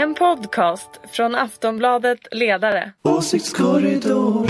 [0.00, 2.92] En podcast från Aftonbladet Ledare.
[3.02, 4.46] Åsiktskorridor.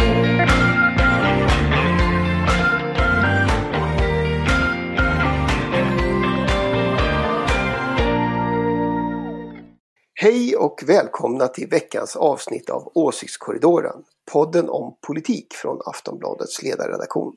[10.14, 17.34] Hej och välkomna till veckans avsnitt av Åsiktskorridoren, podden om politik från Aftonbladets ledarredaktion.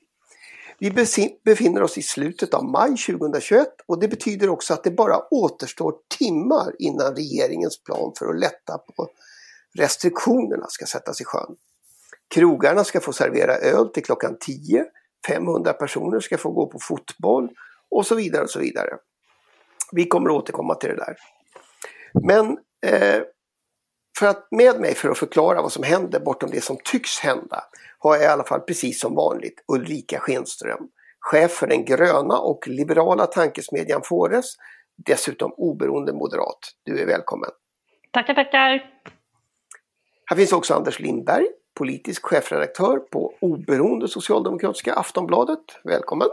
[0.83, 0.91] Vi
[1.43, 5.93] befinner oss i slutet av maj 2021 och det betyder också att det bara återstår
[6.17, 9.07] timmar innan regeringens plan för att lätta på
[9.77, 11.55] restriktionerna ska sättas i sjön.
[12.35, 14.85] Krogarna ska få servera öl till klockan 10,
[15.27, 17.49] 500 personer ska få gå på fotboll
[17.89, 18.97] och så vidare och så vidare.
[19.91, 21.15] Vi kommer att återkomma till det där.
[22.27, 23.21] Men eh,
[24.19, 27.63] för att med mig för att förklara vad som händer bortom det som tycks hända
[28.03, 30.87] har jag i alla fall precis som vanligt Ulrika Schenström,
[31.19, 34.45] chef för den gröna och liberala tankesmedjan Fores,
[34.95, 36.59] dessutom oberoende moderat.
[36.83, 37.49] Du är välkommen.
[38.11, 38.91] Tackar, tackar.
[40.25, 45.63] Här finns också Anders Lindberg, politisk chefredaktör på oberoende socialdemokratiska Aftonbladet.
[45.83, 46.27] Välkommen!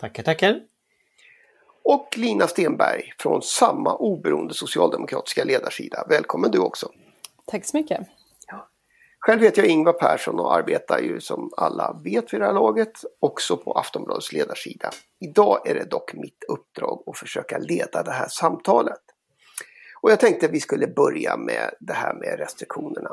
[0.00, 0.60] Tackar, tackar!
[1.82, 6.06] Och Lina Stenberg från samma oberoende socialdemokratiska ledarsida.
[6.08, 6.88] Välkommen du också!
[7.46, 8.19] Tack så mycket!
[9.20, 12.92] Själv heter jag Ingvar Persson och arbetar ju som alla vet vid det här laget
[13.20, 14.90] också på Aftonbladets ledarsida.
[15.20, 19.00] Idag är det dock mitt uppdrag att försöka leda det här samtalet.
[20.00, 23.10] Och jag tänkte att vi skulle börja med det här med restriktionerna.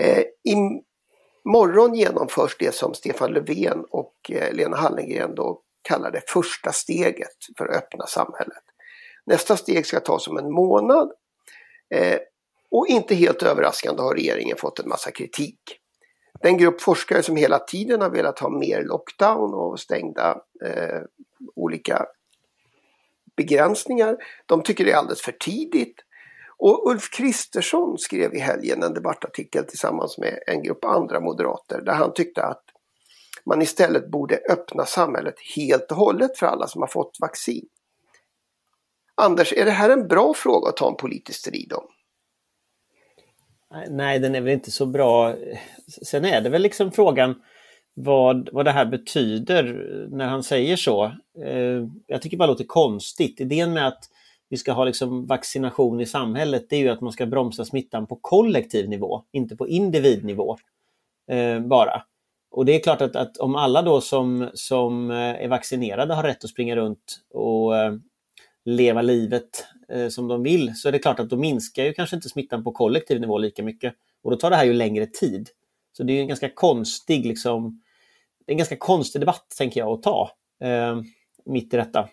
[0.00, 6.72] Eh, imorgon genomförs det som Stefan Löfven och eh, Lena Hallengren då kallar det första
[6.72, 8.62] steget för att öppna samhället.
[9.26, 11.12] Nästa steg ska tas om en månad.
[11.94, 12.18] Eh,
[12.74, 15.60] och inte helt överraskande har regeringen fått en massa kritik.
[16.42, 21.00] Den grupp forskare som hela tiden har velat ha mer lockdown och stängda eh,
[21.54, 22.06] olika
[23.36, 24.16] begränsningar,
[24.46, 25.96] de tycker det är alldeles för tidigt.
[26.58, 31.94] Och Ulf Kristersson skrev i helgen en debattartikel tillsammans med en grupp andra moderater där
[31.94, 32.64] han tyckte att
[33.46, 37.66] man istället borde öppna samhället helt och hållet för alla som har fått vaccin.
[39.14, 41.84] Anders, är det här en bra fråga att ta en politisk strid om?
[43.90, 45.34] Nej, den är väl inte så bra.
[46.02, 47.34] Sen är det väl liksom frågan
[47.94, 49.64] vad, vad det här betyder
[50.10, 51.04] när han säger så.
[51.44, 53.40] Eh, jag tycker bara det låter konstigt.
[53.40, 54.04] Idén med att
[54.48, 58.06] vi ska ha liksom vaccination i samhället det är ju att man ska bromsa smittan
[58.06, 60.56] på kollektiv nivå, inte på individnivå
[61.30, 62.02] eh, bara.
[62.50, 66.22] Och det är klart att, att, om alla då som, som eh, är vaccinerade har
[66.22, 67.92] rätt att springa runt och eh,
[68.64, 72.16] leva livet eh, som de vill så är det klart att då minskar ju kanske
[72.16, 73.94] inte smittan på kollektiv nivå lika mycket.
[74.22, 75.48] Och då tar det här ju längre tid.
[75.92, 77.82] Så det är en ganska konstig, liksom,
[78.46, 80.30] en ganska konstig debatt tänker jag att ta
[80.60, 81.00] eh,
[81.44, 82.08] mitt i detta.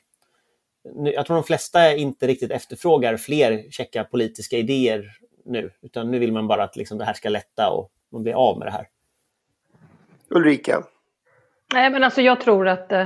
[1.16, 5.12] Jag tror de flesta inte riktigt efterfrågar fler checka politiska idéer
[5.46, 8.34] nu, utan nu vill man bara att liksom, det här ska lätta och man blir
[8.34, 8.88] av med det här.
[10.30, 10.84] Ulrika?
[11.74, 13.06] Nej, men alltså jag tror att eh,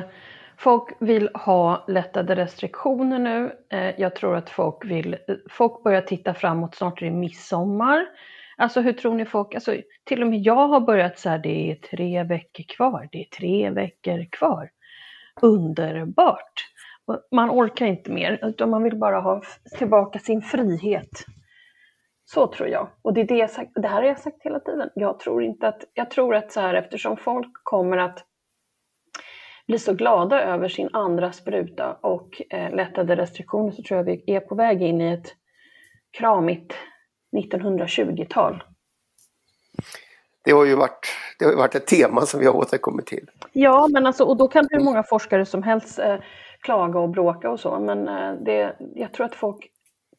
[0.57, 3.55] Folk vill ha lättade restriktioner nu.
[3.69, 5.17] Eh, jag tror att folk vill,
[5.49, 8.05] folk börjar titta framåt, snart är det midsommar.
[8.57, 11.71] Alltså hur tror ni folk, alltså, till och med jag har börjat så här, det
[11.71, 14.69] är tre veckor kvar, det är tre veckor kvar.
[15.41, 16.65] Underbart!
[17.31, 19.41] Man orkar inte mer, utan man vill bara ha
[19.77, 21.25] tillbaka sin frihet.
[22.25, 22.87] Så tror jag.
[23.01, 24.89] Och det, är det, jag sagt, det här har jag sagt hela tiden.
[24.95, 28.25] Jag tror inte att, jag tror att så här, eftersom folk kommer att
[29.67, 34.23] blir så glada över sin andra spruta och eh, lättade restriktioner så tror jag vi
[34.25, 35.35] är på väg in i ett
[36.17, 36.73] kramigt
[37.37, 38.63] 1920-tal.
[40.43, 41.07] Det har ju varit,
[41.39, 43.29] det har varit ett tema som vi har återkommit till.
[43.51, 46.15] Ja, men alltså, och då kan hur många forskare som helst eh,
[46.59, 49.71] klaga och bråka och så, men eh, det, jag tror att folk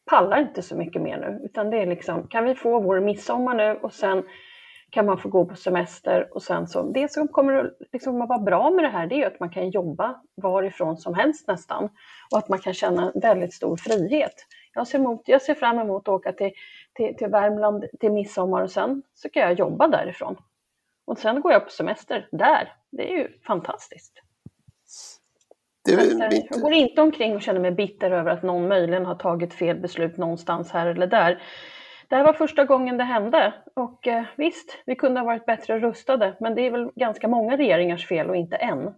[0.05, 3.55] pallar inte så mycket mer nu, utan det är liksom, kan vi få vår midsommar
[3.55, 4.23] nu och sen
[4.91, 8.39] kan man få gå på semester och sen så, det som kommer att liksom vara
[8.39, 11.89] bra med det här det är att man kan jobba varifrån som helst nästan
[12.31, 14.33] och att man kan känna väldigt stor frihet.
[14.73, 16.51] Jag ser, emot, jag ser fram emot att åka till,
[16.93, 20.35] till, till Värmland till midsommar och sen så kan jag jobba därifrån.
[21.05, 22.73] Och sen går jag på semester där.
[22.91, 24.13] Det är ju fantastiskt.
[25.89, 29.15] Är eh, jag går inte omkring och känner mig bitter över att någon möjligen har
[29.15, 31.41] tagit fel beslut någonstans här eller där.
[32.09, 35.79] Det här var första gången det hände och eh, visst, vi kunde ha varit bättre
[35.79, 38.93] rustade, men det är väl ganska många regeringars fel och inte en.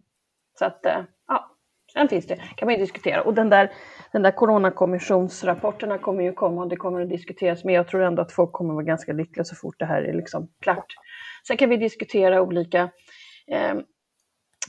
[0.59, 1.56] Så att, eh, ja,
[1.94, 3.21] sen finns det, kan man ju diskutera.
[3.21, 3.71] Och den där,
[4.11, 8.21] den där coronakommissionsrapporterna kommer ju komma och det kommer att diskuteras, men jag tror ändå
[8.21, 10.95] att folk kommer att vara ganska lyckliga så fort det här är liksom klart.
[11.47, 12.89] Sen kan vi diskutera olika
[13.47, 13.75] eh,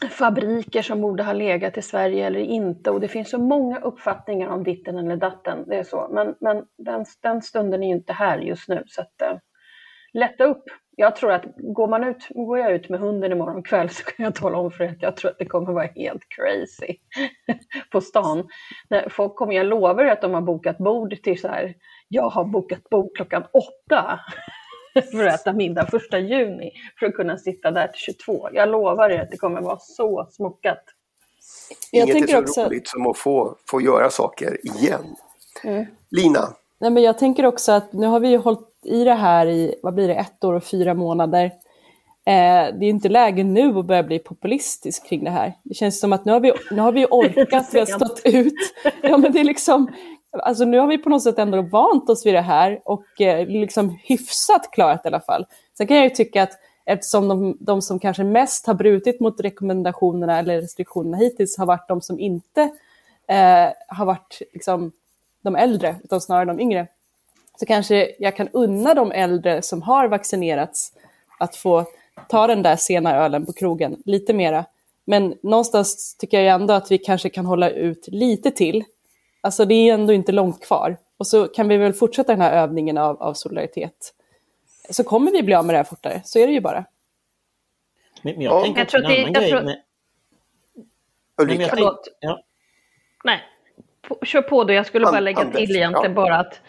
[0.09, 2.91] fabriker som borde ha legat i Sverige eller inte.
[2.91, 5.65] Och det finns så många uppfattningar om ditten eller datten.
[5.67, 6.09] Det är så.
[6.13, 8.83] Men, men den, den stunden är ju inte här just nu.
[8.87, 9.39] Så att, uh,
[10.13, 10.65] lätta upp.
[10.97, 14.25] Jag tror att går, man ut, går jag ut med hunden imorgon kväll så kan
[14.25, 16.97] jag tala om för er att jag tror att det kommer vara helt crazy
[17.93, 18.49] på stan.
[19.09, 21.75] Folk kommer, jag lovar att de har bokat bord till så här,
[22.09, 24.21] jag har bokat bord klockan åtta
[25.13, 28.49] för att äta middag första juni för att kunna sitta där till 22.
[28.53, 30.85] Jag lovar er att det kommer vara så smockat.
[31.91, 32.65] Jag Inget tänker är så också...
[32.65, 35.17] roligt som att få, få göra saker igen.
[35.65, 35.87] Mm.
[36.11, 36.49] Lina?
[36.81, 39.75] Nej, men jag tänker också att nu har vi ju hållit i det här i,
[39.83, 41.45] vad blir det, ett år och fyra månader.
[42.27, 45.55] Eh, det är inte läge nu att börja bli populistisk kring det här.
[45.63, 48.75] Det känns som att nu har vi, nu har vi orkat, vi har stått ut.
[49.03, 49.91] Ja, men det är liksom,
[50.33, 53.47] alltså nu har vi på något sätt ändå vant oss vid det här och eh,
[53.47, 55.47] liksom hyfsat klarat i alla fall.
[55.77, 56.53] Sen kan jag ju tycka att
[56.85, 61.89] eftersom de, de, som kanske mest har brutit mot rekommendationerna eller restriktionerna hittills har varit
[61.89, 62.63] de som inte
[63.29, 64.93] eh, har varit liksom,
[65.43, 66.87] de äldre, utan snarare de yngre,
[67.61, 70.93] så kanske jag kan unna de äldre som har vaccinerats
[71.39, 71.85] att få
[72.29, 74.65] ta den där sena ölen på krogen lite mera.
[75.05, 78.85] Men någonstans tycker jag ändå att vi kanske kan hålla ut lite till
[79.41, 80.97] Alltså det är ändå inte långt kvar.
[81.17, 84.15] Och så kan vi väl fortsätta den här övningen av, av solidaritet.
[84.91, 86.85] Så kommer vi bli av med det här fortare, så är det ju bara.
[88.23, 88.63] Men, jag ja.
[88.63, 89.51] tänker jag tror att en annan grej.
[89.51, 89.63] Tror...
[89.63, 89.83] Med...
[91.43, 91.69] Ulrika.
[91.75, 91.89] Tänk...
[92.21, 92.41] Ja.
[93.25, 93.41] Nej,
[94.03, 94.73] på, kör på då.
[94.73, 96.15] Jag skulle bara lägga Anders, till egentligen ja.
[96.15, 96.61] bara att,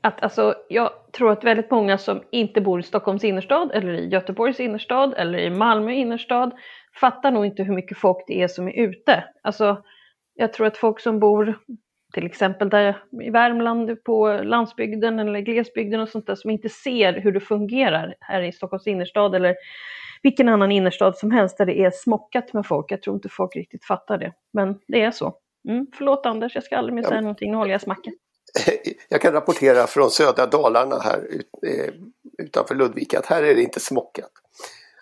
[0.00, 4.08] att alltså, jag tror att väldigt många som inte bor i Stockholms innerstad eller i
[4.08, 6.52] Göteborgs innerstad eller i Malmö innerstad
[7.00, 9.24] fattar nog inte hur mycket folk det är som är ute.
[9.42, 9.82] Alltså,
[10.34, 11.58] jag tror att folk som bor
[12.14, 17.12] till exempel där i Värmland på landsbygden eller glesbygden och sånt där som inte ser
[17.12, 19.56] hur det fungerar här i Stockholms innerstad eller
[20.22, 22.92] vilken annan innerstad som helst där det är smockat med folk.
[22.92, 25.34] Jag tror inte folk riktigt fattar det, men det är så.
[25.68, 27.20] Mm, förlåt Anders, jag ska aldrig mer säga ja.
[27.20, 28.14] någonting, nu håller jag smacken.
[29.08, 31.28] Jag kan rapportera från södra Dalarna här
[31.66, 31.94] eh,
[32.38, 34.30] utanför Ludvika att här är det inte smockat.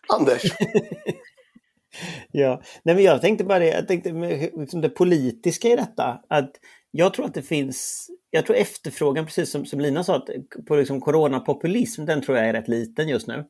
[0.08, 0.42] Anders?
[2.30, 6.20] ja, nej men jag tänkte bara det, jag tänkte med, liksom det politiska i detta.
[6.28, 6.50] Att
[6.94, 10.26] jag tror att det finns, jag tror efterfrågan, precis som, som Lina sa,
[10.68, 13.44] på liksom coronapopulism, den tror jag är rätt liten just nu.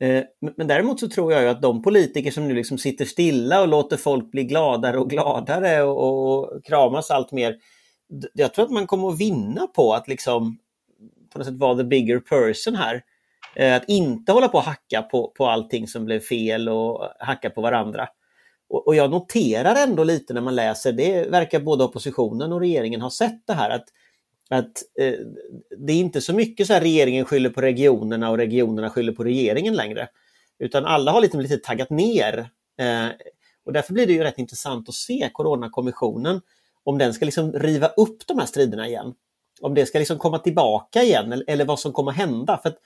[0.00, 0.24] Eh,
[0.56, 3.68] men däremot så tror jag ju att de politiker som nu liksom sitter stilla och
[3.68, 7.56] låter folk bli gladare och gladare och, och kramas allt mer.
[8.34, 10.58] Jag tror att man kommer att vinna på att liksom
[11.32, 13.02] på något sätt vara the bigger person här.
[13.56, 17.50] Eh, att inte hålla på och hacka på, på allting som blev fel och hacka
[17.50, 18.08] på varandra.
[18.68, 23.00] Och, och, jag noterar ändå lite när man läser, det verkar både oppositionen och regeringen
[23.00, 23.84] ha sett det här, att,
[24.50, 25.14] att eh,
[25.78, 29.24] det är inte så mycket så här regeringen skyller på regionerna och regionerna skyller på
[29.24, 30.08] regeringen längre.
[30.58, 32.38] Utan alla har lite, lite taggat ner.
[32.78, 33.08] Eh,
[33.64, 36.40] och därför blir det ju rätt intressant att se Coronakommissionen,
[36.84, 39.14] om den ska liksom riva upp de här striderna igen.
[39.60, 42.60] Om det ska liksom komma tillbaka igen eller, eller vad som kommer att hända.
[42.62, 42.78] För att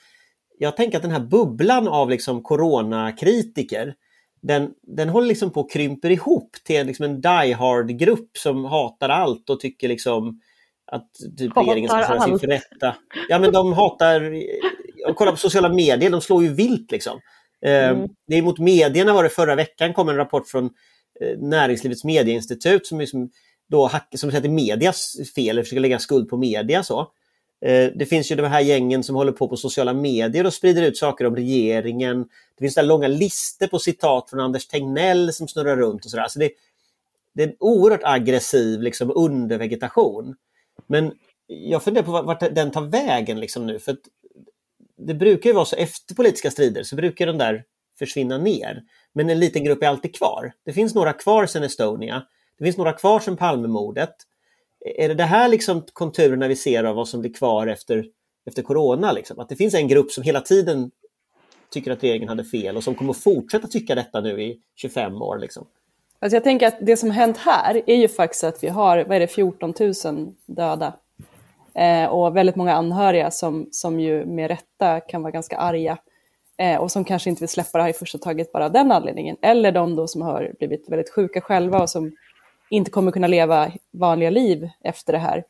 [0.58, 3.94] jag tänker att den här bubblan av liksom coronakritiker,
[4.42, 9.08] den, den håller liksom på att krymper ihop till liksom en die hard-grupp som hatar
[9.08, 10.40] allt och tycker liksom
[10.92, 11.08] att
[11.38, 12.96] typ regeringen ska ställas inför rätta.
[13.28, 14.34] Ja men de hatar,
[15.14, 17.20] kolla på sociala medier, de slår ju vilt liksom.
[17.66, 18.08] Ehm, mm.
[18.26, 20.64] Det är mot medierna var det förra veckan kom en rapport från
[21.20, 23.30] eh, Näringslivets medieinstitut som, liksom
[23.68, 26.82] då som sätter medias fel, försöker lägga skuld på media.
[26.82, 27.12] Så.
[27.60, 30.82] Eh, det finns ju de här gängen som håller på på sociala medier och sprider
[30.82, 32.28] ut saker om regeringen.
[32.58, 36.28] Det finns där långa listor på citat från Anders Tegnell som snurrar runt och sådär.
[36.28, 36.50] Så det,
[37.34, 40.36] det är en oerhört aggressiv liksom, undervegetation.
[40.86, 41.12] Men
[41.46, 43.78] jag funderar på vart den tar vägen liksom nu.
[43.78, 43.96] För
[44.96, 47.64] det brukar ju vara så efter politiska strider så brukar den där
[47.98, 48.82] försvinna ner.
[49.12, 50.52] Men en liten grupp är alltid kvar.
[50.64, 52.22] Det finns några kvar sedan Estonia.
[52.58, 54.14] Det finns några kvar sedan Palmemordet
[54.84, 58.06] är det det här liksom konturerna vi ser av vad som blir kvar efter,
[58.46, 59.12] efter corona?
[59.12, 59.38] Liksom?
[59.38, 60.90] Att det finns en grupp som hela tiden
[61.70, 65.22] tycker att regeringen hade fel och som kommer att fortsätta tycka detta nu i 25
[65.22, 65.38] år?
[65.38, 65.66] Liksom.
[66.18, 69.16] Alltså jag tänker att det som hänt här är ju faktiskt att vi har vad
[69.16, 70.92] är det, 14 000 döda
[71.74, 75.98] eh, och väldigt många anhöriga som, som ju med rätta kan vara ganska arga
[76.58, 78.92] eh, och som kanske inte vill släppa det här i första taget bara av den
[78.92, 79.36] anledningen.
[79.42, 82.12] Eller de då som har blivit väldigt sjuka själva och som
[82.70, 85.44] inte kommer kunna leva vanliga liv efter det här.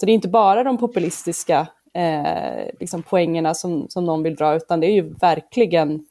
[0.00, 4.54] Så det är inte bara de populistiska eh, liksom poängerna som, som någon vill dra,
[4.54, 6.06] utan det är ju verkligen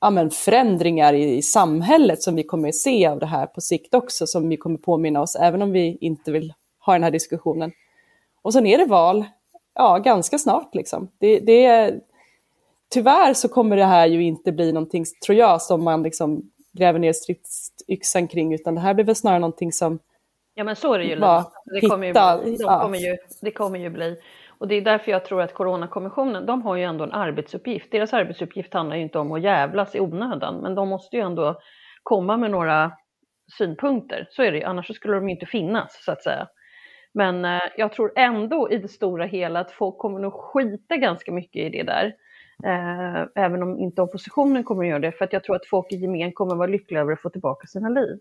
[0.00, 3.60] ja, men förändringar i, i samhället som vi kommer att se av det här på
[3.60, 7.10] sikt också, som vi kommer påminna oss, även om vi inte vill ha den här
[7.10, 7.72] diskussionen.
[8.42, 9.24] Och sen är det val,
[9.74, 11.08] ja, ganska snart liksom.
[11.18, 11.94] Det, det,
[12.88, 16.98] tyvärr så kommer det här ju inte bli någonting, tror jag, som man liksom gräver
[16.98, 19.98] ner stridsyxan kring, utan det här blir väl snarare någonting som
[20.54, 21.20] Ja men så är det ju.
[21.20, 24.16] Bara Det kommer ju, de kommer ju, det kommer ju bli.
[24.48, 27.90] Och det är därför jag tror att Coronakommissionen, de har ju ändå en arbetsuppgift.
[27.90, 31.60] Deras arbetsuppgift handlar ju inte om att jävlas i onödan, men de måste ju ändå
[32.02, 32.92] komma med några
[33.58, 34.26] synpunkter.
[34.30, 36.48] Så är det ju, annars skulle de ju inte finnas så att säga.
[37.14, 41.32] Men eh, jag tror ändå i det stora hela att folk kommer nog skita ganska
[41.32, 42.14] mycket i det där.
[42.64, 45.92] Eh, även om inte oppositionen kommer att göra det, för att jag tror att folk
[45.92, 48.18] i gemen kommer att vara lyckliga över att få tillbaka sina liv.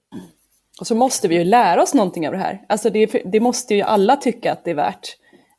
[0.80, 2.66] Och så måste vi ju lära oss någonting av det här.
[2.70, 5.18] Alltså det, det måste ju alla tycka att det är värt.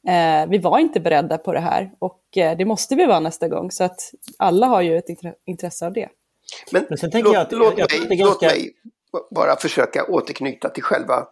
[0.09, 3.49] Eh, vi var inte beredda på det här och eh, det måste vi vara nästa
[3.49, 3.71] gång.
[3.71, 4.01] Så att
[4.39, 6.09] alla har ju ett intre- intresse av det.
[6.73, 8.73] Men, Men sen tänker låt, jag att- låt, jag mig, ganska- låt mig
[9.31, 11.27] bara försöka återknyta till själva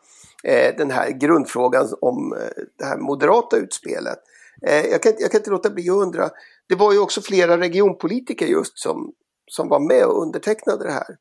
[0.45, 2.39] eh, den här grundfrågan om eh,
[2.79, 4.19] det här moderata utspelet.
[4.67, 6.31] Eh, jag, kan, jag kan inte låta bli att undra,
[6.71, 9.13] det var ju också flera regionpolitiker just som,
[9.51, 11.17] som var med och undertecknade det här.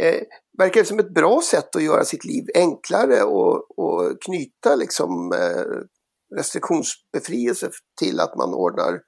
[0.00, 0.22] Eh,
[0.58, 5.32] verkar det som ett bra sätt att göra sitt liv enklare och, och knyta liksom,
[5.32, 5.64] eh,
[6.36, 7.70] restriktionsbefrielse
[8.00, 9.00] till att man ordnar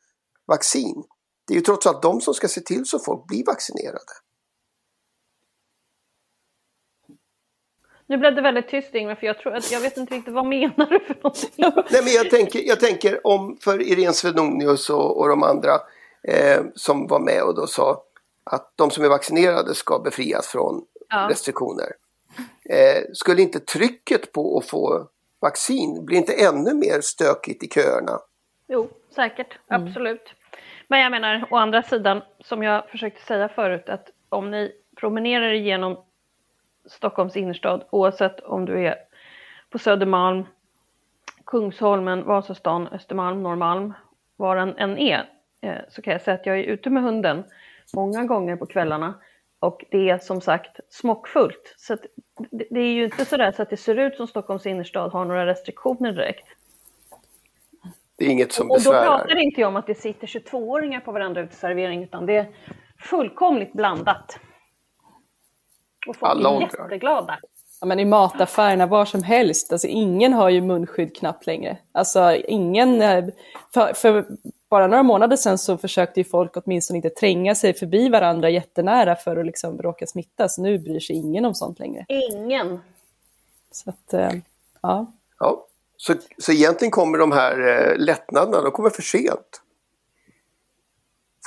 [0.47, 1.03] vaccin.
[1.47, 4.13] Det är ju trots allt de som ska se till så folk blir vaccinerade.
[8.11, 10.47] Nu blev det väldigt tyst Ingvar, för jag, tror att, jag vet inte riktigt vad
[10.47, 11.51] menar du för någonting?
[11.91, 15.71] Nej, men jag tänker, jag tänker om för Irene Svenonius och, och de andra
[16.29, 18.03] eh, som var med och då sa
[18.45, 21.27] att de som är vaccinerade ska befrias från Ja.
[21.31, 21.93] restriktioner.
[22.71, 25.09] Eh, skulle inte trycket på att få
[25.41, 28.19] vaccin bli inte ännu mer stökigt i köerna?
[28.69, 30.35] Jo, säkert, absolut.
[30.89, 35.53] Men jag menar, å andra sidan, som jag försökte säga förut, att om ni promenerar
[35.53, 36.05] igenom
[36.91, 38.95] Stockholms innerstad, oavsett om du är
[39.71, 40.45] på Södermalm,
[41.47, 43.93] Kungsholmen, Vasastan, Östermalm, Norrmalm,
[44.37, 45.29] var den än är,
[45.61, 47.45] eh, så kan jag säga att jag är ute med hunden
[47.95, 49.15] många gånger på kvällarna
[49.59, 51.75] och det är som sagt smockfullt.
[51.77, 51.97] Så
[52.51, 55.47] det, är ju inte sådär så att det ser ut som Stockholms innerstad har några
[55.47, 56.49] restriktioner direkt.
[58.17, 59.19] Det är inget som Och då besvärar.
[59.19, 62.47] pratar inte jag om att det sitter 22-åringar på varandra uteservering, utan det är
[62.99, 64.39] fullkomligt blandat.
[66.07, 67.39] Och folk Alla är jätteglada.
[67.81, 71.79] Ja, men I mataffärerna, var som helst, alltså ingen har ju munskydd knappt längre.
[71.93, 73.25] Alltså ingen, eh,
[73.75, 74.27] för, för
[74.71, 79.17] bara några månader sedan så försökte ju folk åtminstone inte tränga sig förbi varandra jättenära
[79.17, 80.59] för att liksom råka smittas.
[80.59, 82.05] Nu bryr sig ingen om sånt längre.
[82.09, 82.81] Ingen.
[83.71, 84.31] Så att, eh,
[84.81, 85.13] ja.
[85.39, 85.67] Ja.
[85.97, 89.63] Så, så egentligen kommer de här eh, lättnaderna, de kommer för sent.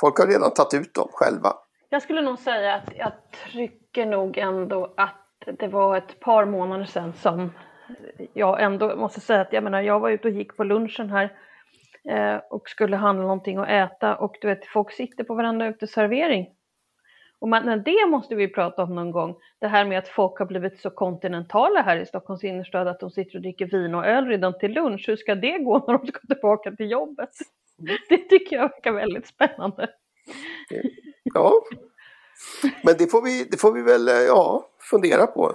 [0.00, 1.56] Folk har redan tagit ut dem själva.
[1.94, 6.84] Jag skulle nog säga att jag trycker nog ändå att det var ett par månader
[6.84, 7.52] sedan som
[8.32, 11.36] jag ändå måste säga att jag menar, jag var ute och gick på lunchen här
[12.08, 16.46] eh, och skulle handla någonting att äta och du vet, folk sitter på varandra uteservering.
[17.38, 19.36] Och man, men det måste vi prata om någon gång.
[19.58, 23.10] Det här med att folk har blivit så kontinentala här i Stockholms innerstad att de
[23.10, 25.04] sitter och dricker vin och öl redan till lunch.
[25.08, 27.30] Hur ska det gå när de ska tillbaka till jobbet?
[28.08, 29.88] Det tycker jag verkar väldigt spännande.
[31.34, 31.52] Ja.
[32.82, 35.52] Men det får vi, det får vi väl eh, ja, fundera på.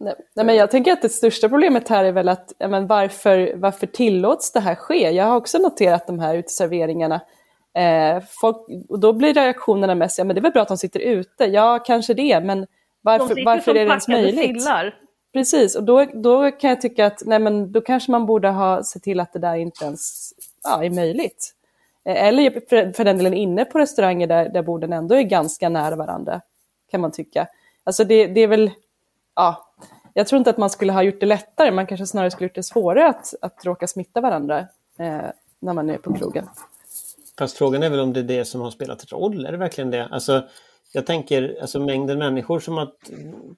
[0.00, 3.52] Nej, nej, men jag tänker att det största problemet här är väl att men varför,
[3.56, 5.10] varför tillåts det här ske?
[5.10, 7.20] Jag har också noterat de här uteserveringarna.
[7.78, 8.56] Eh, folk,
[8.88, 11.44] och då blir reaktionerna mest, ja men det är väl bra att de sitter ute.
[11.44, 12.66] Ja, kanske det, men De
[13.00, 14.62] varför, sitter varför är det ens möjligt?
[14.62, 14.94] sillar.
[15.32, 18.82] Precis, och då, då kan jag tycka att nej, men då kanske man borde ha
[18.82, 20.32] sett till att det där inte ens
[20.64, 21.54] ja, är möjligt.
[22.08, 25.68] Eh, eller för, för den delen inne på restauranger där, där borden ändå är ganska
[25.68, 26.40] nära varandra,
[26.90, 27.48] kan man tycka.
[27.84, 28.70] Alltså det, det är väl,
[29.36, 29.74] ja,
[30.14, 32.54] jag tror inte att man skulle ha gjort det lättare, man kanske snarare skulle gjort
[32.54, 34.58] det svårare att, att råka smitta varandra
[34.98, 35.20] eh,
[35.60, 36.48] när man är på krogen.
[37.38, 39.46] Fast frågan är väl om det är det som har spelat roll?
[39.46, 40.08] Är det verkligen det?
[40.10, 40.42] Alltså,
[40.92, 42.88] jag tänker, alltså mängden människor som har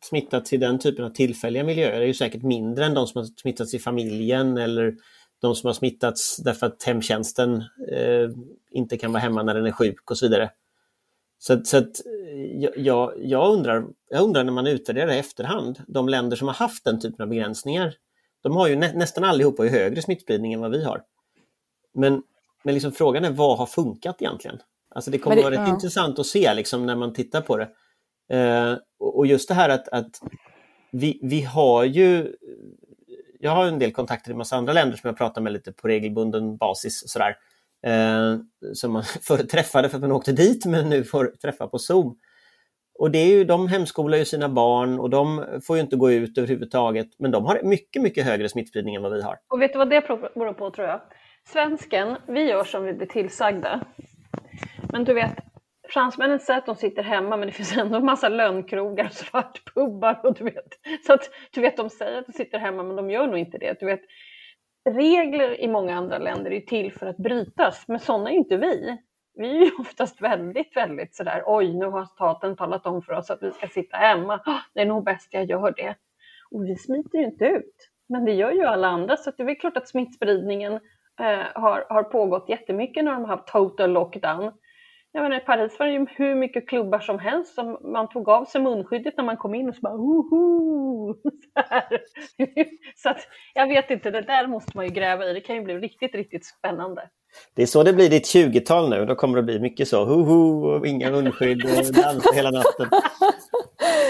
[0.00, 3.26] smittats i den typen av tillfälliga miljöer är ju säkert mindre än de som har
[3.40, 4.94] smittats i familjen eller
[5.40, 8.30] de som har smittats därför att hemtjänsten eh,
[8.70, 10.50] inte kan vara hemma när den är sjuk och så vidare.
[11.38, 16.08] Så, så att, eh, jag- jag, undrar, jag undrar när man utvärderar i efterhand, de
[16.08, 17.94] länder som har haft den typen av begränsningar,
[18.42, 21.02] de har ju nä, nästan allihopa ju högre smittspridning än vad vi har.
[21.94, 22.22] Men,
[22.64, 24.58] men liksom frågan är vad har funkat egentligen?
[24.94, 25.74] Alltså det kommer det- vara rätt ja.
[25.74, 27.68] intressant att se liksom, när man tittar på det.
[28.36, 30.20] Eh, och och just det här att, att
[30.92, 32.32] vi, vi har ju
[33.40, 35.88] jag har en del kontakter i massa andra länder som jag pratar med lite på
[35.88, 37.02] regelbunden basis.
[37.02, 37.36] och Sådär.
[37.86, 38.38] Eh,
[38.74, 42.18] som man förr träffade för att man åkte dit men nu får träffa på Zoom.
[42.98, 46.10] Och det är ju, de hemskolar ju sina barn och de får ju inte gå
[46.10, 47.08] ut överhuvudtaget.
[47.18, 49.36] Men de har mycket, mycket högre smittspridning än vad vi har.
[49.48, 51.00] Och vet du vad det beror på tror jag?
[51.48, 53.80] Svensken, vi gör som vi blir tillsagda.
[54.92, 55.32] Men du vet,
[55.90, 60.20] fransmännen säger att de sitter hemma men det finns ändå en massa lönnkrogar och svartpubbar
[60.22, 60.78] och du vet.
[61.06, 63.58] Så att du vet, de säger att de sitter hemma men de gör nog inte
[63.58, 63.80] det.
[63.80, 64.00] Du vet,
[64.90, 68.98] regler i många andra länder är till för att brytas, men sådana är inte vi.
[69.34, 73.30] Vi är ju oftast väldigt, väldigt sådär, oj, nu har staten talat om för oss
[73.30, 74.40] att vi ska sitta hemma.
[74.46, 75.94] Ah, det är nog bäst jag gör det.
[76.50, 79.46] Och vi smiter ju inte ut, men det gör ju alla andra, så det är
[79.46, 80.72] väl klart att smittspridningen
[81.20, 84.52] eh, har, har pågått jättemycket när de har haft total lockdown.
[85.12, 88.28] Jag menar, I Paris var det ju hur mycket klubbar som helst som man tog
[88.28, 91.14] av sig munskyddet när man kom in och så bara hoho!
[91.54, 92.46] Så,
[92.96, 95.32] så att, jag vet inte, det där måste man ju gräva i.
[95.32, 97.08] Det kan ju bli riktigt, riktigt spännande.
[97.54, 99.06] Det är så det blir ditt 20-tal nu.
[99.06, 100.04] Då kommer det bli mycket så.
[100.04, 102.88] Hoho, och inga munskydd och dans hela natten.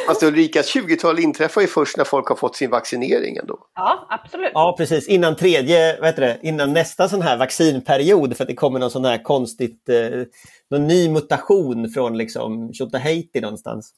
[0.07, 3.59] Fast Ulrikas 20-tal inträffar ju först när folk har fått sin vaccinering ändå.
[3.75, 4.50] Ja, absolut.
[4.55, 5.09] Ja, precis.
[5.09, 8.91] Innan tredje, vad heter det, innan nästa sån här vaccinperiod för att det kommer någon
[8.91, 10.23] sån här konstigt, eh,
[10.71, 13.93] någon ny mutation från liksom Tjotahejti någonstans.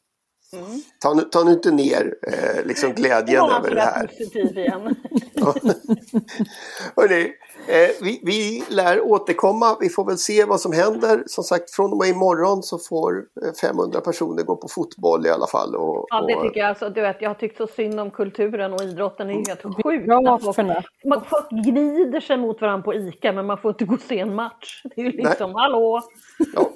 [0.56, 0.82] Mm.
[0.98, 4.06] Ta, nu, ta nu inte ner eh, liksom glädjen över det här.
[4.06, 4.80] positiv igen.
[6.96, 7.32] Hörrni,
[7.66, 9.76] eh, vi, vi lär återkomma.
[9.80, 11.22] Vi får väl se vad som händer.
[11.26, 13.24] Som sagt, från och med imorgon så får
[13.60, 15.74] 500 eh, personer gå på fotboll i alla fall.
[15.74, 16.68] Och, ja, det tycker jag.
[16.68, 19.26] Alltså, du vet, jag har tyckt så synd om kulturen och idrotten.
[19.26, 19.82] Det är helt sjukt.
[19.82, 24.18] Folk, folk gnider sig mot varandra på ICA men man får inte gå och se
[24.18, 24.82] en match.
[24.84, 25.62] Det är ju liksom, Nej.
[25.62, 26.02] hallå!
[26.54, 26.70] Ja.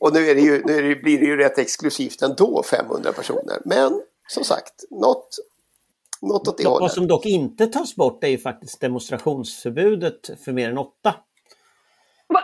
[0.00, 3.58] Och nu, är det ju, nu blir det ju rätt exklusivt ändå, 500 personer.
[3.64, 5.28] Men som sagt, något,
[6.22, 6.64] något åt det.
[6.64, 11.14] Vad som dock inte tas bort är ju faktiskt demonstrationsförbudet för mer än åtta.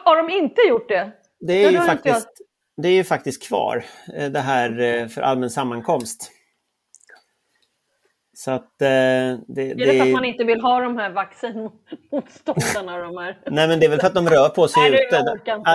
[0.04, 1.12] Har de inte gjort det?
[1.40, 2.28] Det är, ju faktiskt,
[2.76, 3.84] det är ju faktiskt kvar,
[4.16, 6.32] eh, det här eh, för allmän sammankomst.
[8.34, 11.10] Så att, eh, det, det, är det för att man inte vill ha de här
[11.10, 12.98] vaccinmotståndarna?
[12.98, 13.38] De här...
[13.46, 15.22] Nej, men det är väl för att de rör på sig ute.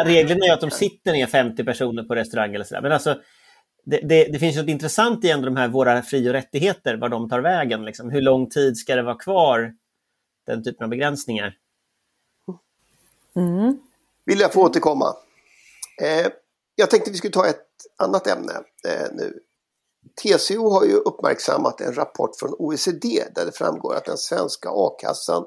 [0.06, 2.82] Reglerna är att de sitter ner 50 personer på restaurang eller sådär.
[2.82, 3.16] Men alltså,
[3.90, 7.10] det, det, det, finns något intressant i ändå de här våra fri och rättigheter, var
[7.10, 7.86] de tar vägen.
[7.86, 8.10] Liksom.
[8.10, 9.74] Hur lång tid ska det vara kvar,
[10.46, 11.56] den typen av begränsningar?
[13.36, 13.80] Mm.
[14.26, 15.16] Vill jag få återkomma.
[16.02, 16.28] Eh,
[16.76, 17.66] jag tänkte vi skulle ta ett
[17.98, 18.54] annat ämne
[18.88, 19.40] eh, nu.
[20.24, 25.46] TCO har ju uppmärksammat en rapport från OECD där det framgår att den svenska a-kassan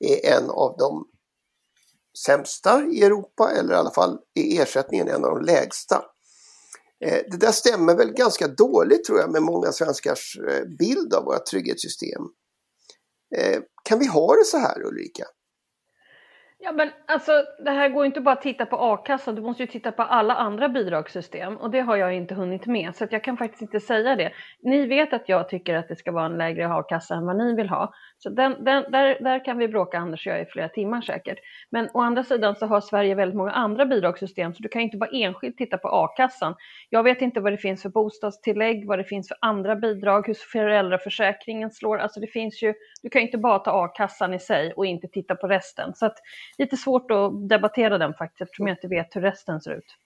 [0.00, 1.08] är en av de
[2.26, 6.04] sämsta i Europa eller i alla fall är ersättningen en av de lägsta.
[7.04, 11.24] Eh, det där stämmer väl ganska dåligt tror jag med många svenskars eh, bild av
[11.24, 12.22] våra trygghetssystem.
[13.36, 15.24] Eh, kan vi ha det så här Ulrika?
[16.62, 17.32] Ja men alltså
[17.64, 20.34] det här går inte bara att titta på a-kassan, du måste ju titta på alla
[20.34, 23.80] andra bidragssystem och det har jag inte hunnit med så att jag kan faktiskt inte
[23.80, 24.32] säga det.
[24.62, 27.54] Ni vet att jag tycker att det ska vara en lägre a-kassa än vad ni
[27.54, 27.92] vill ha.
[28.22, 31.38] Så den, den, där, där kan vi bråka Anders och jag i flera timmar säkert.
[31.70, 34.96] Men å andra sidan så har Sverige väldigt många andra bidragssystem så du kan inte
[34.96, 36.54] bara enskilt titta på a-kassan.
[36.88, 40.34] Jag vet inte vad det finns för bostadstillägg, vad det finns för andra bidrag, hur
[40.34, 41.98] föräldraförsäkringen slår.
[41.98, 45.08] Alltså det finns ju, du kan ju inte bara ta a-kassan i sig och inte
[45.08, 45.94] titta på resten.
[45.94, 46.16] Så att
[46.58, 49.96] lite svårt att debattera den faktiskt eftersom jag inte vet hur resten ser ut.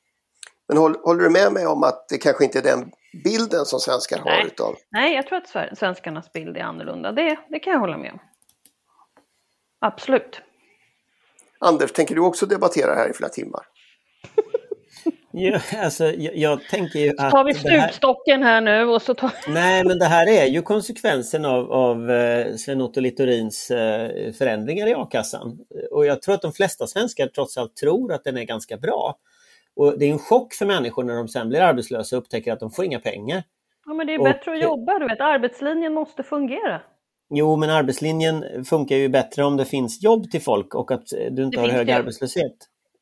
[0.69, 2.91] Men håller du med mig om att det kanske inte är den
[3.25, 4.47] bilden som svenskar har Nej.
[4.47, 4.77] utav?
[4.91, 7.13] Nej, jag tror att svenskarnas bild är annorlunda.
[7.13, 8.19] Det, det kan jag hålla med om.
[9.79, 10.41] Absolut.
[11.59, 13.63] Anders, tänker du också debattera här i flera timmar?
[15.37, 17.31] Ja, alltså, jag, jag, tänker ju att...
[17.31, 18.53] Tar vi stupstocken här...
[18.53, 19.31] här nu och så tar...
[19.49, 24.95] Nej, men det här är ju konsekvensen av, av eh, Sven-Otto Littorins eh, förändringar i
[24.95, 25.59] a-kassan.
[25.91, 29.17] Och jag tror att de flesta svenskar trots allt tror att den är ganska bra.
[29.77, 32.61] Och det är en chock för människor när de sen blir arbetslösa och upptäcker att
[32.61, 33.43] de får inga pengar.
[33.87, 35.21] Ja, men det är och, bättre att jobba, du vet.
[35.21, 36.81] Arbetslinjen måste fungera.
[37.31, 41.45] Jo, men arbetslinjen funkar ju bättre om det finns jobb till folk och att du
[41.45, 41.93] inte det har hög det.
[41.93, 42.55] arbetslöshet.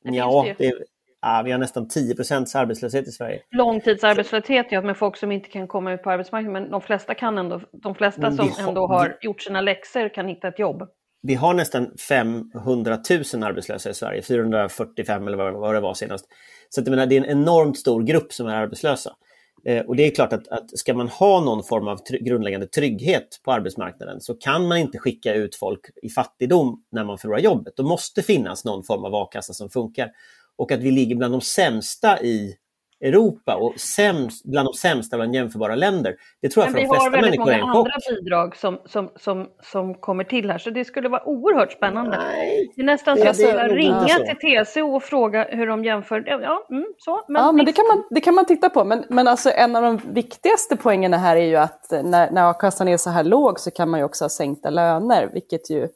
[0.04, 0.74] Det ja, det,
[1.20, 3.42] ja, vi har nästan 10% arbetslöshet i Sverige.
[3.50, 6.62] Långtidsarbetslöshet, ja, med folk som inte kan komma ut på arbetsmarknaden.
[6.62, 10.48] Men de flesta kan ändå, de flesta som ändå har gjort sina läxor kan hitta
[10.48, 10.88] ett jobb.
[11.22, 12.98] Vi har nästan 500
[13.34, 16.26] 000 arbetslösa i Sverige, 445 eller vad det var senast.
[16.68, 19.16] Så att, menar, det är en enormt stor grupp som är arbetslösa.
[19.64, 22.66] Eh, och det är klart att, att ska man ha någon form av tr grundläggande
[22.66, 27.38] trygghet på arbetsmarknaden så kan man inte skicka ut folk i fattigdom när man förlorar
[27.38, 27.76] jobbet.
[27.76, 30.10] Det måste finnas någon form av a-kassa som funkar.
[30.56, 32.54] Och att vi ligger bland de sämsta i
[33.02, 36.16] Europa och sämst, bland de sämsta bland jämförbara länder.
[36.40, 37.66] Det tror jag Men för de flesta människor är en chock.
[37.66, 40.84] Vi har väldigt många andra bidrag som, som, som, som kommer till här så det
[40.84, 42.18] skulle vara oerhört spännande.
[42.18, 42.72] Nej.
[42.76, 46.24] Det är nästan så att jag skulle ringa till TCO och fråga hur de jämför.
[46.26, 47.24] Ja, mm, så.
[47.28, 48.84] Men, ja, men det, kan man, det kan man titta på.
[48.84, 52.88] Men, men alltså, en av de viktigaste poängerna här är ju att när, när a-kassan
[52.88, 55.88] är så här låg så kan man ju också ha sänkta löner, vilket ju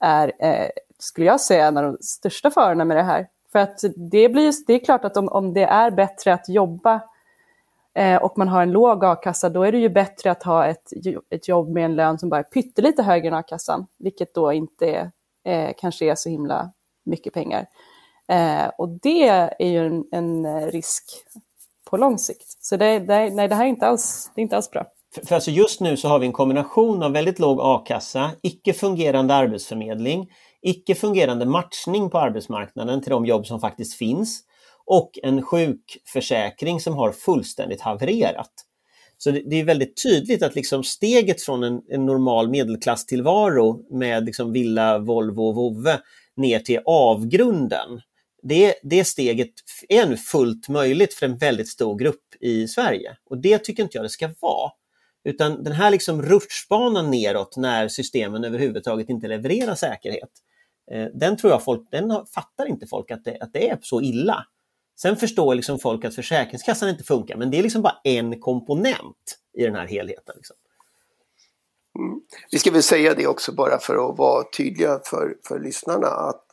[0.00, 3.26] är, eh, skulle jag säga, en av de största farorna med det här.
[3.52, 7.00] För att det, blir, det är klart att om, om det är bättre att jobba
[7.94, 10.92] eh, och man har en låg a-kassa, då är det ju bättre att ha ett,
[11.30, 14.86] ett jobb med en lön som bara är pyttelite högre än a-kassan, vilket då inte
[14.86, 15.10] är,
[15.44, 16.72] eh, kanske är så himla
[17.04, 17.66] mycket pengar.
[18.28, 21.04] Eh, och det är ju en, en, risk
[21.90, 22.64] på lång sikt.
[22.64, 24.86] Så det, det, nej, det här är inte alls, det är inte alls bra.
[25.14, 28.72] För, för alltså just nu så har vi en kombination av väldigt låg a-kassa, icke
[28.72, 30.30] fungerande arbetsförmedling,
[30.62, 34.42] icke fungerande matchning på arbetsmarknaden till de jobb som faktiskt finns
[34.86, 38.52] och en sjukförsäkring som har fullständigt havererat.
[39.18, 44.52] Så det, är väldigt tydligt att liksom steget från en, en normal medelklasstillvaro med liksom
[44.52, 46.00] villa, Volvo och vovve
[46.36, 48.00] ner till avgrunden.
[48.42, 49.50] Det, det steget
[49.88, 53.98] är nu fullt möjligt för en väldigt stor grupp i Sverige och det tycker inte
[53.98, 54.70] jag det ska vara.
[55.24, 60.30] Utan den här liksom rutschbanan neråt när systemen överhuvudtaget inte levererar säkerhet,
[60.92, 64.00] Eh, den tror jag folk, den fattar inte folk att det, att det är så
[64.00, 64.46] illa.
[65.00, 69.38] Sen förstår liksom folk att Försäkringskassan inte funkar, men det är liksom bara en komponent
[69.58, 70.34] i den här helheten.
[70.36, 70.56] Liksom.
[71.98, 72.20] Mm.
[72.50, 76.44] Vi ska väl säga det också bara för att vara tydliga för, för lyssnarna att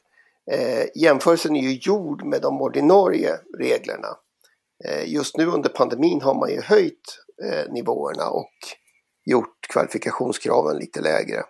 [0.51, 4.07] eh, jämförelsen är ju gjord med de ordinarie reglerna.
[4.85, 8.53] Eh, just nu under pandemin har man ju höjt eh, nivåerna och
[9.25, 11.43] gjort kvalifikationskraven lite lägre.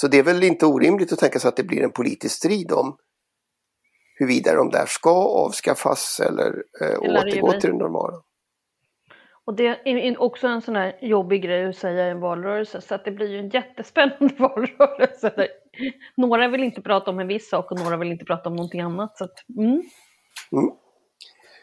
[0.00, 2.72] Så det är väl inte orimligt att tänka sig att det blir en politisk strid
[2.72, 2.96] om
[4.18, 5.10] huruvida de där ska
[5.44, 8.22] avskaffas eller, eh, återgå till det normala.
[9.44, 12.94] Och det är också en sån här jobbig grej att säga i en valrörelse så
[12.94, 15.32] att det blir ju en jättespännande valrörelse.
[15.36, 15.48] Där
[16.16, 18.80] några vill inte prata om en viss sak och några vill inte prata om någonting
[18.80, 19.18] annat.
[19.18, 19.82] Så att, mm.
[20.52, 20.70] Mm.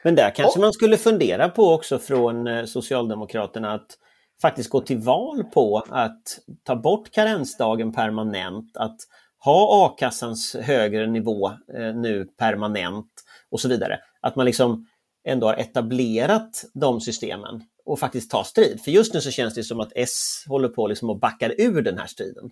[0.04, 3.98] Men där kanske man skulle fundera på också från eh, Socialdemokraterna att
[4.42, 8.98] faktiskt gå till val på att ta bort karensdagen permanent, att
[9.46, 13.12] ha a-kassans högre nivå eh, nu permanent
[13.50, 14.00] och så vidare.
[14.22, 14.88] Att man liksom
[15.28, 18.82] ändå har etablerat de systemen och faktiskt ta strid.
[18.82, 21.82] För just nu så känns det som att S håller på liksom att backa ur
[21.82, 22.52] den här striden.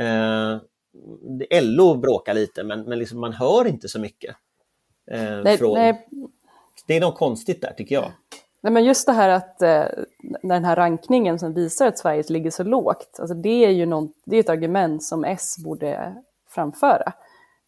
[0.00, 0.58] Eh,
[1.62, 4.36] LO bråkar lite men, men liksom man hör inte så mycket.
[5.10, 5.74] Eh, nej, från...
[5.74, 6.08] nej.
[6.86, 8.12] Det är något konstigt där tycker jag.
[8.60, 9.84] Nej, men just det här att eh,
[10.42, 14.12] den här rankningen som visar att Sverige ligger så lågt, alltså det är ju någon,
[14.24, 16.14] det är ett argument som S borde
[16.48, 17.12] framföra.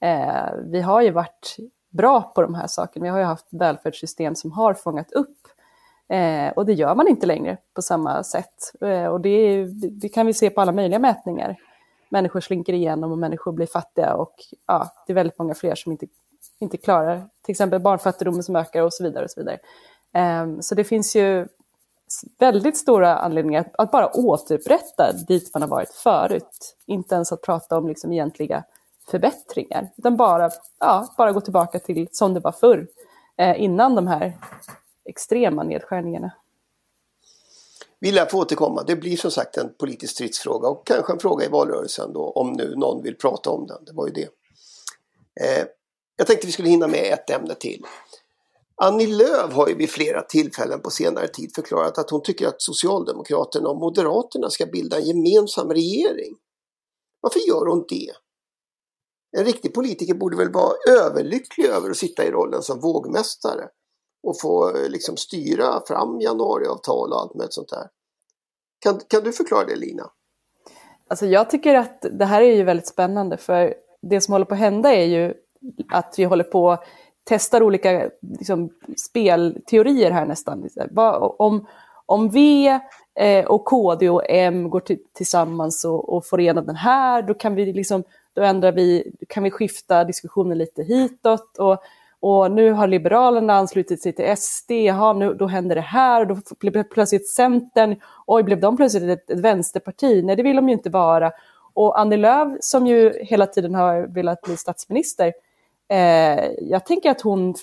[0.01, 1.57] Eh, vi har ju varit
[1.91, 5.39] bra på de här sakerna, vi har ju haft välfärdssystem som har fångat upp
[6.09, 8.73] eh, och det gör man inte längre på samma sätt.
[8.81, 11.57] Eh, och det, det, kan vi se på alla möjliga mätningar.
[12.09, 14.35] Människor slinker igenom och människor blir fattiga och
[14.67, 16.07] ja, det är väldigt många fler som inte,
[16.59, 19.25] inte klarar till exempel barnfattigdomen som ökar och så vidare.
[19.25, 19.59] Och så vidare.
[20.15, 21.47] Ehm, så det finns ju
[22.39, 26.77] väldigt stora anledningar att bara återupprätta dit man har varit förut.
[26.87, 28.65] Inte ens att prata om liksom egentliga
[29.11, 32.87] förbättringar, utan bara, ja, bara gå tillbaka till som det var förr,
[33.37, 34.39] eh, innan de här
[35.05, 36.33] extrema nedskärningarna.
[37.99, 38.83] Vi lär få återkomma.
[38.83, 42.53] Det blir som sagt en politisk stridsfråga och kanske en fråga i valrörelsen då, om
[42.53, 43.85] nu någon vill prata om den.
[43.85, 44.29] Det var ju det.
[45.41, 45.67] Eh,
[46.17, 47.85] jag tänkte vi skulle hinna med ett ämne till.
[48.77, 52.63] Annie Lööf har ju vid flera tillfällen på senare tid förklarat att hon tycker att
[52.63, 56.37] Socialdemokraterna och Moderaterna ska bilda en gemensam regering.
[57.21, 58.11] Varför gör hon det?
[59.37, 63.69] En riktig politiker borde väl vara överlycklig över att sitta i rollen som vågmästare
[64.23, 67.89] och få eh, liksom styra fram januariavtal och allt med sånt där.
[68.79, 70.11] Kan, kan du förklara det Lina?
[71.09, 74.55] Alltså jag tycker att det här är ju väldigt spännande för det som håller på
[74.55, 75.35] att hända är ju
[75.93, 76.79] att vi håller på
[77.25, 80.69] testar olika liksom, spelteorier här nästan.
[81.39, 81.67] Om,
[82.07, 82.69] om V
[83.15, 84.83] eh, och KD och M går
[85.13, 88.05] tillsammans och, och får igenom den här, då kan vi liksom,
[88.35, 91.59] då ändrar vi, kan vi skifta diskussionen lite hitåt.
[91.59, 91.83] Och,
[92.21, 96.37] och nu har Liberalerna anslutit sig till SD, jaha, nu, då händer det här, då
[96.61, 100.25] blev plötsligt Centern, oj, blev de plötsligt ett, ett vänsterparti?
[100.25, 101.33] Nej, det vill de ju inte vara.
[101.75, 105.33] Och Annie Lööf, som ju hela tiden har velat bli statsminister,
[105.93, 107.55] eh, jag tänker att hon,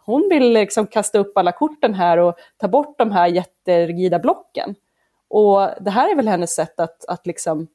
[0.00, 4.74] hon vill liksom kasta upp alla korten här och ta bort de här jätterigida blocken.
[5.28, 7.66] Och det här är väl hennes sätt att, att liksom,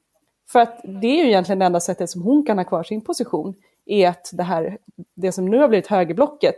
[0.48, 3.00] för att det är ju egentligen det enda sättet som hon kan ha kvar sin
[3.00, 3.54] position,
[3.86, 4.78] är att det här,
[5.14, 6.56] det som nu har blivit högerblocket,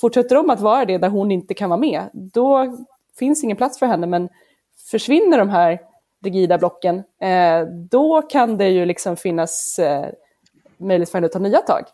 [0.00, 2.76] fortsätter de att vara det där hon inte kan vara med, då
[3.18, 4.28] finns ingen plats för henne, men
[4.90, 5.80] försvinner de här
[6.24, 10.06] rigida blocken, eh, då kan det ju liksom finnas eh,
[10.80, 11.84] möjligt för henne att ta nya tag.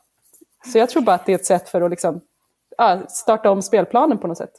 [0.72, 2.20] Så jag tror bara att det är ett sätt för att liksom,
[2.78, 4.52] ja, starta om spelplanen på något sätt.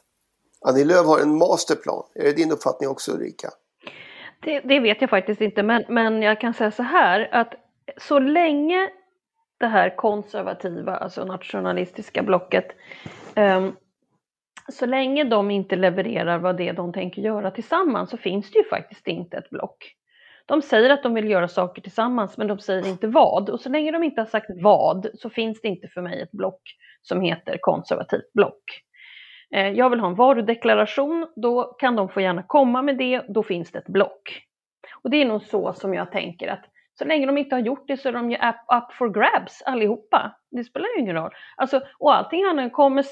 [0.60, 2.02] Annie Lööf har en masterplan.
[2.14, 3.48] Är det din uppfattning också Ulrika?
[4.40, 7.54] Det, det, vet jag faktiskt inte, men, men jag kan säga så här att
[7.96, 8.90] så länge
[9.58, 12.66] det här konservativa, alltså nationalistiska blocket,
[13.36, 13.76] um,
[14.68, 18.58] så länge de inte levererar vad det är de tänker göra tillsammans så finns det
[18.58, 19.94] ju faktiskt inte ett block.
[20.48, 23.50] De säger att de vill göra saker tillsammans men de säger inte vad.
[23.50, 26.32] Och så länge de inte har sagt vad så finns det inte för mig ett
[26.32, 26.62] block
[27.02, 28.62] som heter konservativt block.
[29.54, 33.42] Eh, jag vill ha en varudeklaration, då kan de få gärna komma med det, då
[33.42, 34.42] finns det ett block.
[35.02, 36.64] Och det är nog så som jag tänker att
[36.98, 39.62] så länge de inte har gjort det så är de ju up, up for grabs
[39.62, 40.36] allihopa.
[40.50, 41.30] Det spelar ju ingen roll.
[41.56, 43.04] Alltså, och allting handlar kommer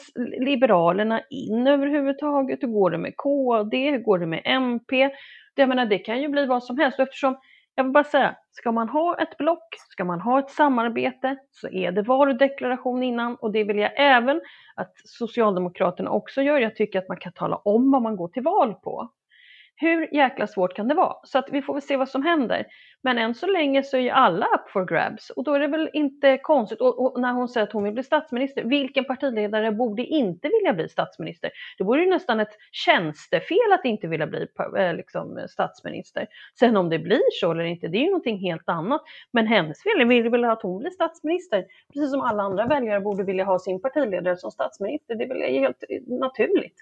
[0.44, 2.62] Liberalerna in överhuvudtaget?
[2.62, 3.90] Hur går det med KD?
[3.90, 5.10] Hur går det med MP?
[5.58, 7.00] Jag menar, det kan ju bli vad som helst.
[7.00, 7.36] Eftersom,
[7.74, 11.68] jag vill bara säga, ska man ha ett block, ska man ha ett samarbete, så
[11.68, 13.36] är det varudeklaration innan.
[13.36, 14.40] Och det vill jag även
[14.74, 16.58] att Socialdemokraterna också gör.
[16.58, 19.08] Jag tycker att man kan tala om vad man går till val på.
[19.78, 21.16] Hur jäkla svårt kan det vara?
[21.22, 22.66] Så att vi får väl se vad som händer.
[23.02, 25.66] Men än så länge så är ju alla up for grabs och då är det
[25.66, 26.80] väl inte konstigt.
[26.80, 30.72] Och, och, när hon säger att hon vill bli statsminister, vilken partiledare borde inte vilja
[30.72, 31.50] bli statsminister?
[31.78, 34.46] Det vore ju nästan ett tjänstefel att inte vilja bli
[34.78, 36.26] eh, liksom, statsminister.
[36.58, 39.02] Sen om det blir så eller inte, det är ju någonting helt annat.
[39.32, 43.24] Men hennes väljare vill väl att hon blir statsminister, precis som alla andra väljare borde
[43.24, 45.14] vilja ha sin partiledare som statsminister.
[45.14, 46.76] Det är väl helt naturligt.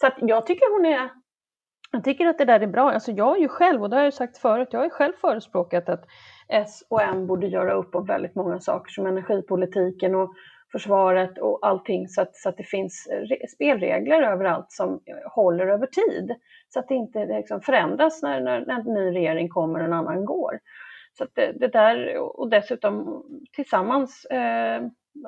[0.00, 1.10] Så att jag tycker hon är
[1.94, 2.90] jag tycker att det där är bra.
[2.90, 5.12] Alltså jag är ju själv, och det har jag sagt förut, jag har ju själv
[5.20, 6.04] förespråkat att
[6.48, 10.34] S och M borde göra upp om väldigt många saker som energipolitiken och
[10.72, 13.08] försvaret och allting så att, så att det finns
[13.54, 15.00] spelregler överallt som
[15.34, 16.34] håller över tid.
[16.68, 19.92] Så att det inte liksom förändras när, när, när en ny regering kommer och en
[19.92, 20.58] annan går.
[21.18, 24.82] Så det, det, där, och dessutom tillsammans eh,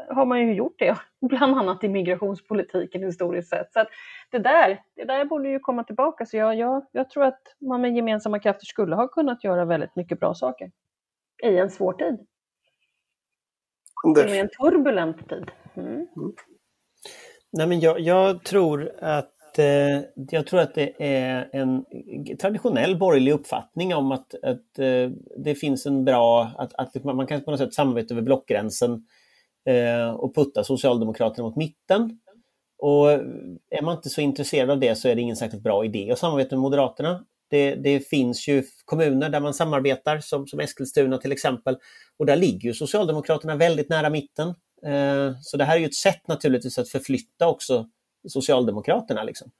[0.08, 3.72] har man ju gjort det, bland annat i migrationspolitiken historiskt sett.
[3.72, 3.84] Så
[4.30, 6.26] det, där, det där borde ju komma tillbaka.
[6.26, 9.96] Så jag, jag, jag tror att man med gemensamma krafter skulle ha kunnat göra väldigt
[9.96, 10.70] mycket bra saker
[11.42, 12.26] i en svår tid.
[14.28, 15.50] I en turbulent tid.
[15.74, 15.92] Mm.
[15.92, 16.32] Mm.
[17.52, 21.84] Nej, men jag, jag tror att eh, jag tror att det är en
[22.40, 27.42] traditionell borgerlig uppfattning om att, att eh, det finns en bra, att, att man kan
[27.42, 29.06] på något sätt samarbeta över blockgränsen
[29.66, 32.18] Eh, och putta Socialdemokraterna mot mitten.
[32.78, 33.10] Och
[33.70, 36.18] är man inte så intresserad av det så är det ingen särskilt bra idé att
[36.18, 37.24] samarbeta med Moderaterna.
[37.50, 41.76] Det, det, finns ju kommuner där man samarbetar, som, som Eskilstuna till exempel.
[42.16, 44.48] Och där ligger ju Socialdemokraterna väldigt nära mitten.
[44.86, 47.86] Eh, så det här är ju ett sätt naturligtvis att förflytta också
[48.28, 49.22] Socialdemokraterna.
[49.22, 49.50] Liksom.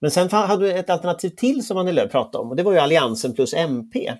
[0.00, 2.72] Men sen hade vi ett alternativ till som Annie Lööf pratade om och det var
[2.72, 4.12] ju Alliansen plus MP.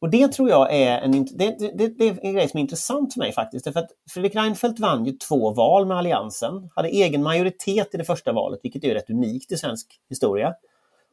[0.00, 3.12] Och det tror jag är en, det, det, det, är en grej som är intressant
[3.12, 3.72] för mig faktiskt.
[3.72, 8.04] För att Fredrik Reinfeldt vann ju två val med Alliansen, hade egen majoritet i det
[8.04, 10.54] första valet, vilket är rätt unikt i svensk historia.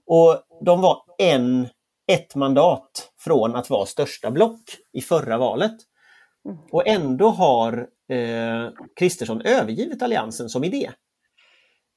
[0.08, 1.68] Och de var en,
[2.08, 4.62] ett mandat från att vara största block
[4.94, 5.76] i förra valet.
[6.72, 7.88] Och ändå har
[9.00, 10.92] Kristersson eh, övergivit Alliansen som idé.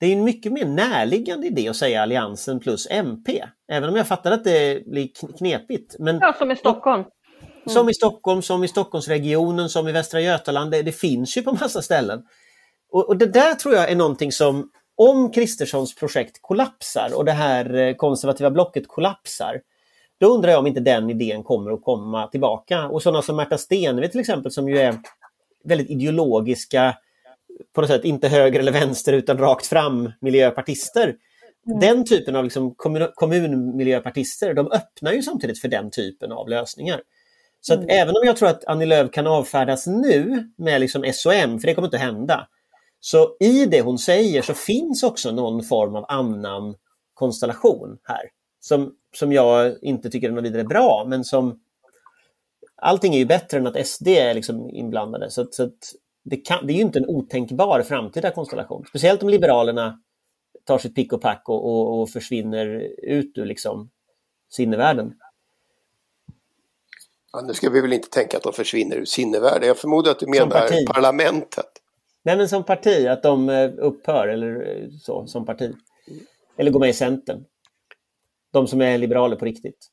[0.01, 3.45] Det är en mycket mer närliggande idé att säga Alliansen plus MP.
[3.69, 5.09] Även om jag fattar att det blir
[5.39, 5.97] knepigt.
[5.99, 7.01] Men ja, som i Stockholm.
[7.01, 7.75] Mm.
[7.75, 10.71] Som i Stockholm, som i Stockholmsregionen, som i Västra Götaland.
[10.71, 12.23] Det, det finns ju på massa ställen.
[12.91, 17.33] Och, och, det där tror jag är någonting som, om Kristerssons projekt kollapsar och det
[17.33, 19.61] här eh, konservativa blocket kollapsar,
[20.21, 22.89] då undrar jag om inte den idén kommer att komma tillbaka.
[22.89, 24.99] Och sådana som Märta Stenevi till exempel, som ju är
[25.65, 26.95] väldigt ideologiska
[27.75, 31.15] på något sätt inte höger eller vänster utan rakt fram miljöpartister.
[31.67, 31.81] Mm.
[31.81, 37.01] Den typen av liksom kommun, kommunmiljöpartister, de öppnar ju samtidigt för den typen av lösningar.
[37.61, 37.91] Så att mm.
[37.91, 41.75] även om jag tror att Annie Lööf kan avfärdas nu med liksom SOM, för det
[41.75, 42.49] kommer inte hända,
[43.01, 46.75] så i det hon säger så finns också någon form av annan
[47.15, 48.23] konstellation här.
[48.61, 51.61] Som, som jag inte tycker är något vidare bra, men som
[52.83, 55.31] Allting är ju bättre än att SD är liksom inblandade.
[55.31, 55.93] Så, så att
[56.29, 58.85] det, kan, det är ju inte en otänkbar framtida konstellation.
[58.89, 60.01] Speciellt om Liberalerna
[60.65, 62.67] tar sitt pick och pack och, och, och försvinner
[63.03, 63.91] ut ur liksom
[64.51, 65.15] sinnevärlden.
[67.33, 69.69] Ja, nu ska vi väl inte tänka att de försvinner ur sinnevärlden.
[69.69, 71.67] Jag förmodar att du menar parlamentet.
[72.23, 75.75] Nej, men som parti, att de eh, upphör eller eh, så, som parti.
[76.57, 77.45] Eller går med i Centern.
[78.53, 79.89] De som är liberaler på riktigt.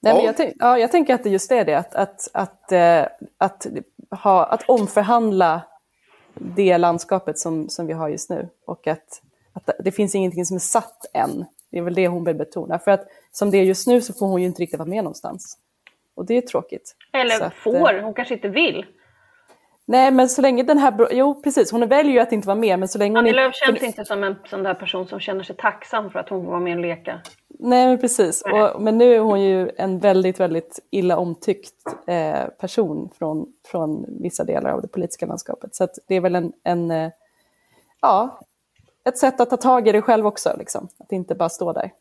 [0.00, 3.06] Nej, men jag, ja, jag tänker att det just är det, att, att, att, eh,
[3.38, 3.66] att,
[4.10, 5.62] ha, att omförhandla
[6.34, 8.48] det landskapet som, som vi har just nu.
[8.64, 11.44] Och att, att det finns ingenting som är satt än.
[11.70, 12.78] Det är väl det hon vill betona.
[12.78, 15.04] För att som det är just nu så får hon ju inte riktigt vara med
[15.04, 15.58] någonstans.
[16.14, 16.96] Och det är tråkigt.
[17.12, 18.86] Eller att, får, hon kanske inte vill.
[19.90, 21.08] Nej, men så länge den här...
[21.10, 21.72] Jo, precis.
[21.72, 23.18] Hon väljer ju att inte vara med, men så länge hon...
[23.18, 26.28] Annie Lööf känns inte som en sån där person som känner sig tacksam för att
[26.28, 27.20] hon får vara med och leka.
[27.48, 28.42] Nej, men precis.
[28.42, 31.74] Och, men nu är hon ju en väldigt, väldigt illa omtyckt
[32.06, 35.74] eh, person från, från vissa delar av det politiska landskapet.
[35.74, 37.10] Så det är väl en, en eh,
[38.00, 38.40] ja,
[39.04, 40.88] ett sätt att ta tag i det själv också, liksom.
[40.98, 41.92] att inte bara stå där.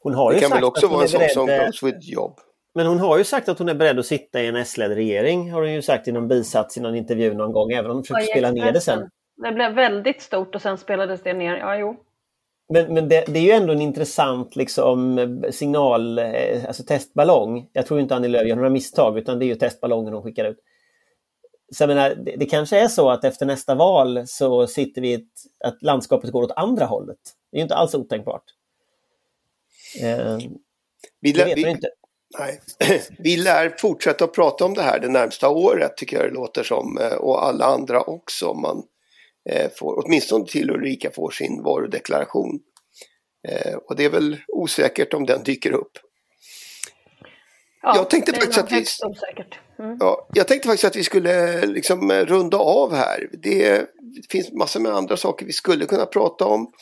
[0.00, 1.66] Hon har det ju kan sagt väl också att hon vara en sån beredd, som
[1.66, 2.40] goes with job.
[2.80, 5.52] Men hon har ju sagt att hon är beredd att sitta i en S-ledd regering,
[5.52, 8.04] har hon ju sagt i någon bisats i någon intervju någon gång, även om hon
[8.04, 9.10] försöker spela ner det sen.
[9.36, 11.56] Det blev väldigt stort och sen spelades det ner.
[11.56, 11.96] Ja, jo.
[12.68, 17.68] Men, men det, det, är ju ändå en intressant liksom, signal, eh, alltså testballong.
[17.72, 20.44] Jag tror inte Annie Lööf gör några misstag utan det är ju testballongen hon skickar
[20.44, 20.58] ut.
[21.72, 25.08] Så jag menar, det, det, kanske är så att efter nästa val så sitter vi
[25.08, 25.32] i ett,
[25.64, 27.18] att landskapet går åt andra hållet.
[27.50, 28.44] Det är ju inte alls otänkbart.
[30.02, 30.38] Eh,
[31.20, 31.88] vi, vi, inte.
[32.38, 32.60] Nej.
[33.18, 36.62] vi lär fortsätta att prata om det här det närmsta året tycker jag det låter
[36.62, 38.54] som eh, och alla andra också.
[38.54, 38.82] Man
[39.50, 42.60] eh, får, åtminstone till Ulrika får sin varudeklaration.
[43.48, 45.92] Eh, och det är väl osäkert om den dyker upp.
[47.82, 48.84] Ja, jag tänkte faktiskt att vi.
[49.78, 49.96] Mm.
[50.00, 53.30] ja, jag tänkte faktiskt att vi skulle liksom runda av här.
[53.32, 53.86] Det
[54.30, 56.72] finns massor med andra saker vi skulle kunna prata om.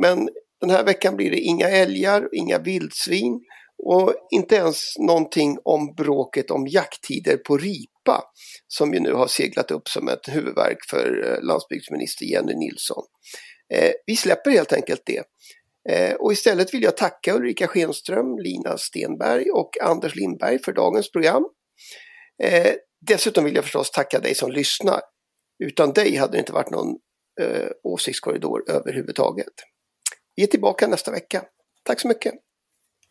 [0.00, 0.28] Men
[0.60, 3.40] den här veckan blir det inga älgar, inga vildsvin
[3.84, 8.22] och inte ens någonting om bråket om jakttider på ripa
[8.68, 13.04] som ju nu har seglat upp som ett huvudverk för eh, landsbygdsminister Jenny Nilsson.
[13.74, 15.24] Eh, vi släpper helt enkelt det.
[15.90, 21.12] Eh, och istället vill jag tacka Ulrika Schenström, Lina Stenberg och Anders Lindberg för dagens
[21.12, 21.44] program.
[22.42, 22.72] Eh,
[23.06, 25.00] dessutom vill jag förstås tacka dig som lyssnar.
[25.64, 26.96] Utan dig hade det inte varit någon
[27.40, 29.52] eh, åsiktskorridor överhuvudtaget.
[30.36, 31.44] Vi är tillbaka nästa vecka.
[31.84, 32.34] Tack så mycket!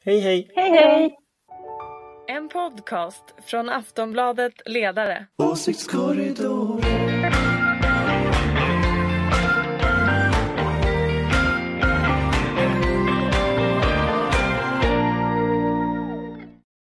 [0.08, 0.52] Hej hej!
[0.56, 1.16] Hej hej!
[2.28, 5.28] En podcast från Aftonbladet Ledare.
[5.38, 6.82] Åsiktskorridor.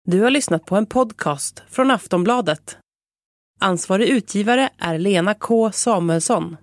[0.05, 2.79] Du har lyssnat på en podcast från Aftonbladet.
[3.61, 6.57] Ansvarig utgivare är Lena K Samuelsson.